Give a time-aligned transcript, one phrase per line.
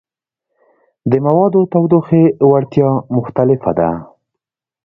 [1.11, 3.89] د موادو تودوخې وړتیا مختلفه ده.